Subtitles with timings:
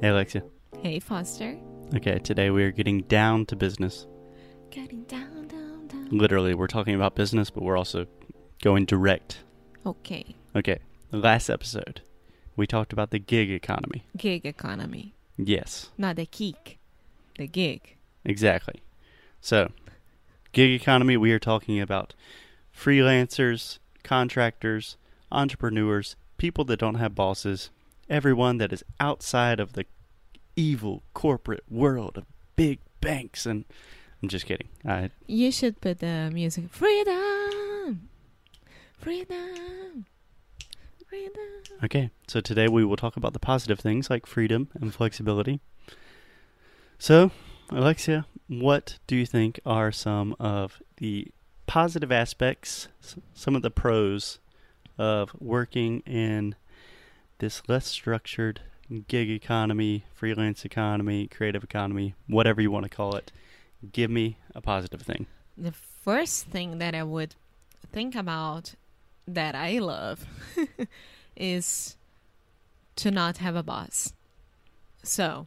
[0.00, 0.42] Hey, Alexia.
[0.82, 1.56] Hey, Foster.
[1.94, 4.08] Okay, today we are getting down to business.
[4.70, 6.08] Getting down, down, down.
[6.10, 8.06] Literally, we're talking about business, but we're also
[8.60, 9.38] going direct.
[9.86, 10.34] Okay.
[10.56, 10.80] Okay,
[11.12, 12.00] last episode,
[12.56, 14.04] we talked about the gig economy.
[14.16, 15.14] Gig economy.
[15.36, 16.78] Yes, Not the geek.
[17.38, 17.96] The gig.
[18.24, 18.82] exactly.
[19.40, 19.70] So,
[20.50, 22.14] gig economy, we are talking about
[22.76, 24.96] freelancers, contractors,
[25.30, 27.70] entrepreneurs, people that don't have bosses,
[28.08, 29.84] everyone that is outside of the
[30.56, 32.24] evil corporate world of
[32.56, 33.64] big banks and
[34.22, 34.68] I'm just kidding.
[34.84, 36.70] I You should put the music.
[36.70, 38.08] Freedom!
[38.98, 40.06] Freedom!
[41.06, 41.42] Freedom!
[41.84, 45.60] Okay, so today we will talk about the positive things like freedom and flexibility.
[46.98, 47.30] So,
[47.70, 51.28] Alexia, what do you think are some of the
[51.66, 52.88] positive aspects,
[53.34, 54.40] some of the pros
[54.98, 56.56] of working in
[57.38, 58.60] this less structured
[59.06, 63.30] gig economy, freelance economy, creative economy, whatever you want to call it?
[63.92, 65.26] Give me a positive thing.
[65.56, 67.34] The first thing that I would
[67.92, 68.74] think about
[69.26, 70.26] that I love
[71.36, 71.96] is
[72.96, 74.12] to not have a boss.
[75.02, 75.46] So,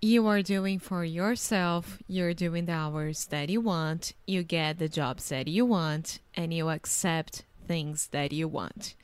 [0.00, 4.88] you are doing for yourself, you're doing the hours that you want, you get the
[4.88, 8.96] jobs that you want, and you accept things that you want.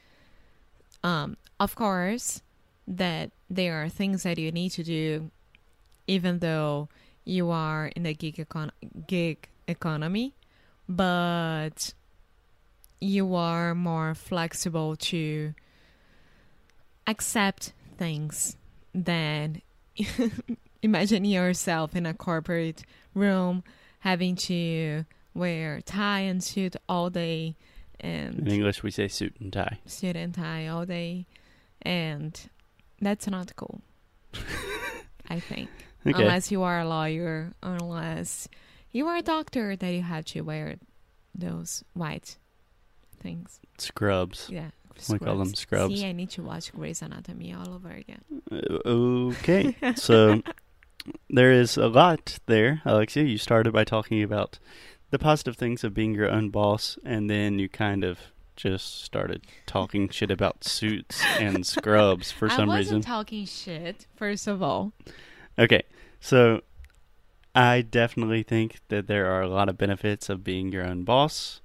[1.03, 2.43] Um, of course,
[2.87, 5.31] that there are things that you need to do,
[6.07, 6.89] even though
[7.25, 8.71] you are in the gig, econ-
[9.07, 10.35] gig economy,
[10.89, 11.93] but
[13.01, 15.55] you are more flexible to
[17.07, 18.57] accept things
[18.95, 19.63] than
[20.83, 22.83] imagine yourself in a corporate
[23.15, 23.63] room
[24.01, 27.55] having to wear tie and suit all day
[28.01, 29.79] In English, we say suit and tie.
[29.87, 31.27] suit and tie all day
[31.83, 32.39] and
[33.01, 33.81] that's not cool
[35.29, 35.69] i think
[36.07, 36.23] Okay.
[36.23, 38.49] unless you are a lawyer unless
[38.93, 40.77] you are a doctor that you have to wear
[41.35, 42.37] those white
[43.21, 44.49] things Scrubs.
[44.51, 44.71] yeah
[45.11, 45.95] We call them scrubs.
[45.95, 50.43] see i need to watch Grey's Anatomy all over again Uh, Okay, so
[51.31, 53.23] there is a lot there, Alexia.
[53.25, 54.59] You started by talking about
[55.11, 58.19] the positive things of being your own boss, and then you kind of
[58.57, 63.03] just started talking shit about suits and scrubs for I some wasn't reason.
[63.03, 64.93] talking shit first of all
[65.59, 65.83] Okay,
[66.21, 66.63] so
[67.55, 71.61] I definitely think that there are a lot of benefits of being your own boss.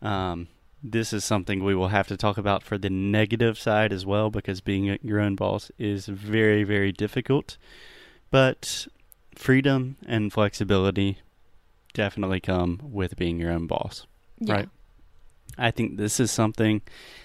[0.00, 0.48] Um,
[0.82, 4.30] this is something we will have to talk about for the negative side as well,
[4.30, 7.58] because being your own boss is very, very difficult.
[8.30, 8.86] But
[9.34, 11.18] freedom and flexibility
[11.94, 14.06] definitely come with being your own boss.
[14.38, 14.54] yeah.
[14.54, 14.68] Right.
[15.58, 16.80] I think this is something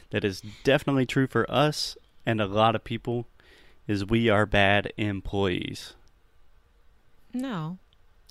[0.09, 3.25] that is definitely true for us and a lot of people
[3.87, 5.93] is we are bad employees.
[7.33, 7.77] no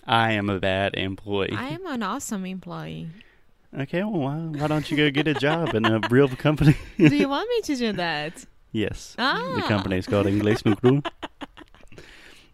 [0.06, 1.52] I am a bad employee.
[1.56, 3.08] i am an awesome employee
[3.76, 6.76] okay, well, why, why don't you go get a job in a real company?
[6.98, 9.14] do you want me to do that yes.
[9.18, 11.02] ah The company is called Inglés no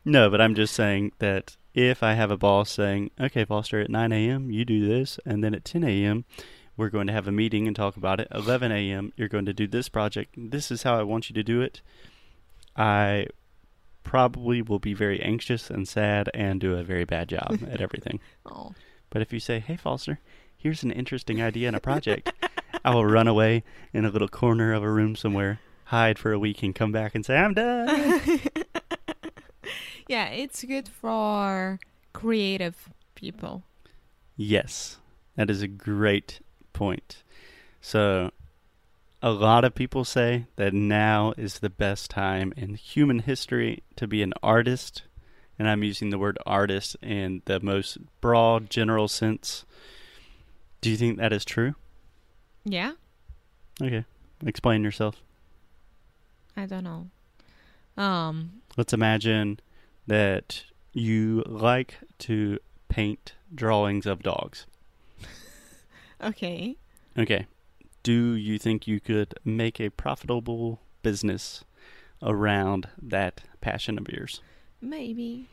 [0.05, 3.91] No, but I'm just saying that if I have a boss saying, okay, Foster, at
[3.91, 6.25] 9 a.m., you do this, and then at 10 a.m.,
[6.77, 8.29] we're going to have a meeting and talk about it.
[8.33, 10.35] 11 a.m., you're going to do this project.
[10.37, 11.81] This is how I want you to do it.
[12.77, 13.27] I
[14.05, 18.21] probably will be very anxious and sad and do a very bad job at everything.
[18.47, 18.75] oh
[19.11, 20.19] But if you say, hey, Foster,
[20.57, 22.33] here's an interesting idea and a project,
[22.85, 26.39] I will run away in a little corner of a room somewhere, hide for a
[26.39, 28.41] week, and come back and say, I'm done.
[30.09, 31.79] yeah it's good for
[32.13, 33.63] creative people
[34.37, 34.99] yes,
[35.37, 36.41] that is a great
[36.73, 37.23] point.
[37.81, 38.31] So,
[39.23, 44.07] a lot of people say that now is the best time in human history to
[44.07, 45.03] be an artist.
[45.59, 49.65] And I'm using the word artist in the most broad, general sense.
[50.81, 51.75] Do you think that is true?
[52.65, 52.93] yeah
[53.81, 54.05] Okay.
[54.47, 55.23] Explain yourself.
[56.57, 57.07] i don't know
[58.03, 59.61] um Let's imagine
[60.07, 62.59] that you like to
[62.89, 64.67] paint drawings of dogs.
[66.23, 66.77] okay
[67.19, 67.47] Okay.
[68.03, 71.65] Do you think you could make a profitable business
[72.23, 74.41] around that passion of yours?
[74.81, 75.49] Maybe.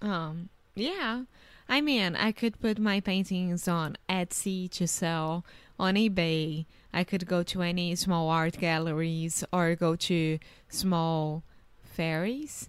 [0.00, 1.22] Um, yeah.
[1.68, 5.44] I mean, I could put my paintings on Etsy to sell,
[5.78, 6.66] on eBay.
[6.92, 11.42] I could go to any small art galleries or go to small
[11.82, 12.68] fairies.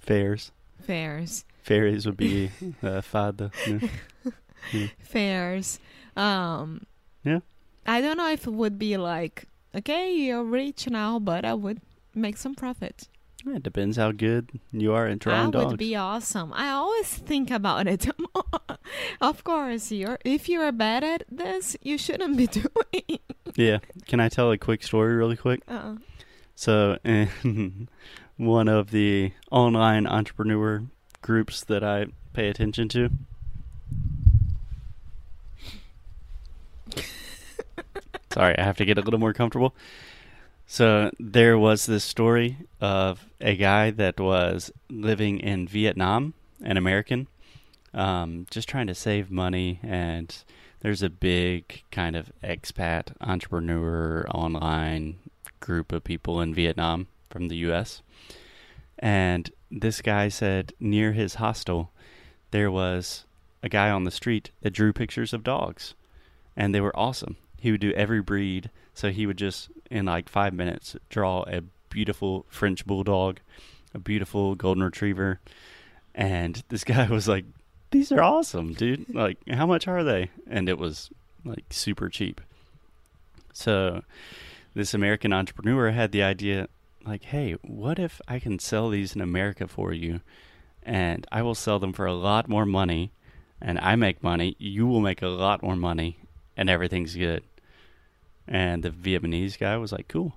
[0.00, 0.50] Fairs.
[0.82, 1.44] Fairs.
[1.62, 2.50] Fairies would be
[2.82, 3.50] uh, fada.
[4.72, 4.86] Yeah.
[5.02, 5.78] Fairs.
[6.16, 6.86] Um,
[7.24, 7.40] Yeah.
[7.86, 9.44] I don't know if it would be like,
[9.74, 11.80] okay, you're rich now, but I would
[12.14, 13.08] make some profit.
[13.44, 15.66] Yeah, It depends how good you are at That drawing dogs.
[15.72, 16.52] would be awesome.
[16.52, 18.06] I always think about it.
[19.20, 23.18] of course, you're if you're bad at this, you shouldn't be doing.
[23.56, 23.78] yeah.
[24.06, 25.62] Can I tell a quick story really quick?
[25.68, 25.96] Uh,
[26.54, 27.88] So, in
[28.40, 30.82] one of the online entrepreneur
[31.20, 33.10] groups that I pay attention to,
[38.32, 39.74] sorry, I have to get a little more comfortable.
[40.66, 46.32] So, there was this story of a guy that was living in Vietnam,
[46.62, 47.26] an American,
[47.92, 49.80] um, just trying to save money.
[49.82, 50.34] And
[50.80, 55.18] there's a big kind of expat entrepreneur online
[55.58, 58.02] group of people in Vietnam from the US.
[58.98, 61.90] And this guy said near his hostel
[62.50, 63.24] there was
[63.62, 65.94] a guy on the street that drew pictures of dogs
[66.56, 67.36] and they were awesome.
[67.58, 71.62] He would do every breed, so he would just in like 5 minutes draw a
[71.88, 73.40] beautiful French bulldog,
[73.94, 75.40] a beautiful golden retriever,
[76.14, 77.44] and this guy was like
[77.90, 79.12] these are awesome, dude.
[79.14, 80.30] Like how much are they?
[80.48, 81.10] And it was
[81.44, 82.40] like super cheap.
[83.52, 84.02] So
[84.74, 86.68] this American entrepreneur had the idea
[87.10, 90.20] like, hey, what if I can sell these in America for you
[90.84, 93.12] and I will sell them for a lot more money
[93.60, 96.18] and I make money, you will make a lot more money
[96.56, 97.42] and everything's good.
[98.46, 100.36] And the Vietnamese guy was like, cool.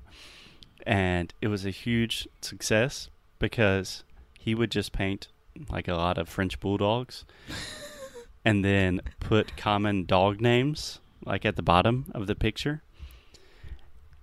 [0.85, 4.03] And it was a huge success because
[4.39, 5.27] he would just paint
[5.69, 7.23] like a lot of French bulldogs
[8.45, 12.81] and then put common dog names like at the bottom of the picture.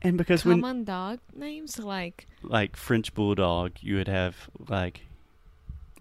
[0.03, 5.03] And because when common dog names like like French bulldog, you would have like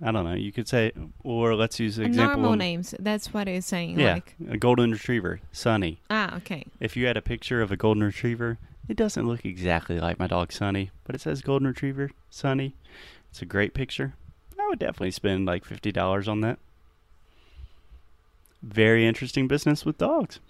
[0.02, 0.94] I don't know, you could say
[1.24, 2.96] or let's use an example normal names.
[3.00, 4.00] That's what it's saying.
[4.00, 6.00] Yeah, Like a golden retriever, Sunny.
[6.10, 6.64] ah, okay.
[6.80, 8.58] If you had a picture of a golden retriever,
[8.88, 12.76] it doesn't look exactly like my dog Sunny, but it says golden retriever, Sunny.
[13.32, 14.14] It's a great picture.
[14.58, 16.60] I would definitely spend like fifty dollars on that.
[18.62, 20.40] Very interesting business with dogs.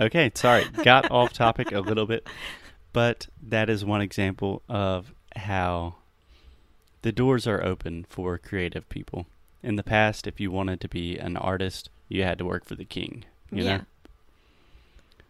[0.00, 2.26] okay, sorry, got off topic a little bit,
[2.92, 5.96] but that is one example of how
[7.02, 9.26] the doors are open for creative people.
[9.62, 12.74] In the past, if you wanted to be an artist, you had to work for
[12.74, 13.24] the king.
[13.50, 13.76] You yeah.
[13.76, 13.84] know.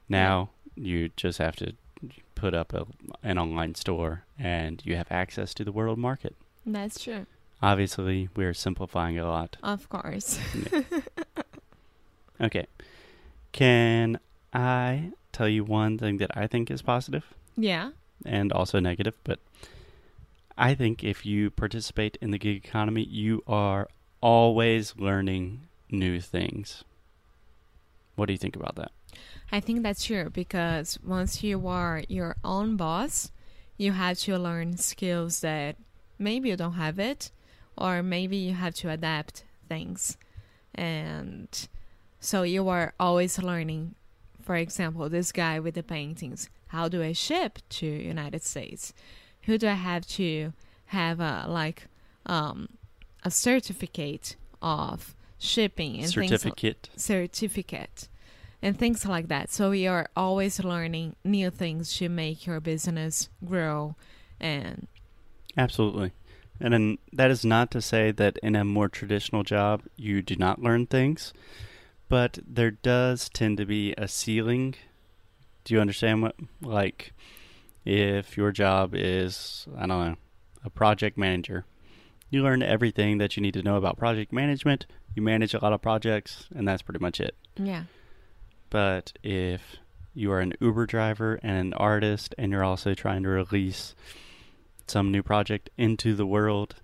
[0.09, 1.75] Now you just have to
[2.35, 2.87] put up a,
[3.23, 6.35] an online store, and you have access to the world market.
[6.65, 7.27] That's true.
[7.63, 9.57] Obviously, we're simplifying a lot.
[9.63, 10.39] Of course.
[12.41, 12.67] Okay.
[13.53, 14.19] Can
[14.57, 17.25] I tell you one thing that I think is positive
[17.57, 17.91] yeah.
[18.25, 19.15] and also negative?
[19.23, 19.39] But
[20.57, 23.89] I think if you participate in the gig economy, you are
[24.23, 26.85] always learning new things.
[28.15, 28.93] What do you think about that?
[29.53, 33.31] I think that's true because once you are your own boss,
[33.77, 35.77] you have to learn skills that
[36.19, 37.31] maybe you don't have it,
[37.77, 40.17] or maybe you have to adapt things.
[40.75, 41.69] And
[42.21, 43.95] so you are always learning.
[44.47, 46.49] For example, this guy with the paintings.
[46.69, 48.95] How do I ship to United States?
[49.43, 50.53] Who do I have to
[50.87, 51.89] have a like
[52.27, 52.69] um,
[53.25, 56.89] a certificate of shipping and things Certificate.
[56.97, 58.09] certificate
[58.63, 59.51] and things like that.
[59.51, 63.97] So you're always learning new things to make your business grow
[64.41, 64.87] and
[65.57, 66.13] Absolutely.
[66.61, 70.37] And then that is not to say that in a more traditional job you do
[70.37, 71.33] not learn things,
[72.09, 74.75] but there does tend to be a ceiling.
[75.65, 77.13] Do you understand what like
[77.85, 80.17] if your job is I don't know,
[80.65, 81.65] a project manager,
[82.31, 85.73] you learn everything that you need to know about project management, you manage a lot
[85.73, 87.37] of projects and that's pretty much it.
[87.57, 87.85] yeah.
[88.69, 89.77] But if
[90.13, 93.95] you are an Uber driver and an artist and you're also trying to release
[94.89, 96.77] some new project into the world,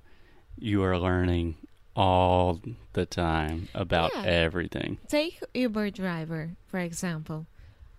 [0.57, 1.57] you are learning
[1.96, 2.61] all
[2.94, 4.22] the time about Yeah.
[4.22, 4.99] everything.
[5.08, 7.46] Take Uber driver, for example.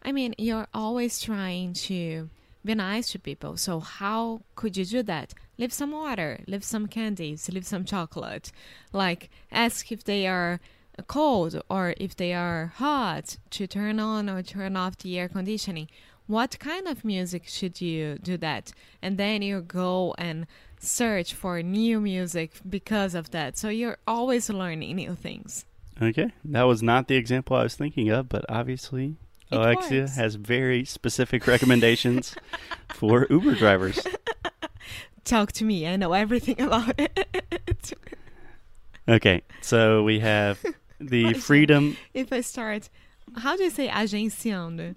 [0.01, 2.29] I mean, you're always trying to
[2.65, 3.57] be nice to people.
[3.57, 5.33] So how could you do that?
[5.57, 8.51] Leave some water, leave some candies, leave some chocolate.
[8.91, 10.59] Like ask if they are
[11.07, 15.87] cold or if they are hot to turn on or turn off the air conditioning.
[16.25, 18.71] What kind of music should you do that?
[19.01, 20.47] And then you go and
[20.83, 23.57] search for new music because of that.
[23.57, 25.65] So you're always learning new things.
[26.01, 29.15] Okay, that was not the example I was thinking of, but obviously
[29.51, 30.15] It Alexia works.
[30.15, 32.35] has very specific recommendations
[32.89, 33.99] for Uber drivers.
[35.23, 35.87] Talk to me.
[35.87, 37.93] I know everything about it.
[39.07, 40.63] Okay, so we have
[40.99, 41.97] the freedom.
[42.13, 42.89] if I start,
[43.37, 44.95] how do you say agenciando?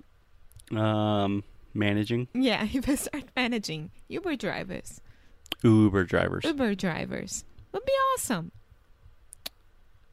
[0.74, 5.00] Um, managing Yeah, if I start managing Uber drivers,
[5.62, 6.44] Uber drivers.
[6.44, 8.52] Uber drivers would be awesome.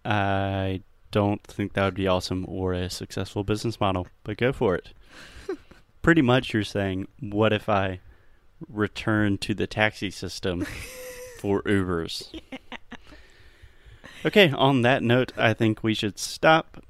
[0.06, 4.76] I don't think that would be awesome or a successful business model, but go for
[4.76, 4.90] it.
[6.02, 8.00] Pretty much you're saying, what if I
[8.68, 10.66] return to the taxi system
[11.40, 12.28] for Ubers?
[14.26, 16.84] Okay, on that note, I think we should stop.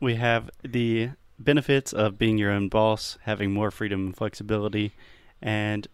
[0.00, 4.92] We have the benefits of being your own boss, having more freedom and flexibility,
[5.42, 5.86] and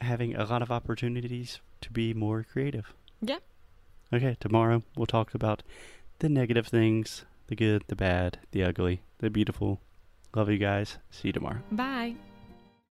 [0.00, 2.92] having a lot of opportunities to be more creative.
[3.20, 3.38] Yeah.
[4.12, 5.62] Okay, tomorrow we'll talk about
[6.20, 9.80] the negative things, the good, the bad, the ugly, the beautiful.
[10.34, 10.98] Love you guys.
[11.10, 11.60] See you tomorrow.
[11.70, 12.16] Bye.